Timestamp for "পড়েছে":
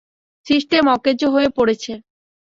1.57-1.91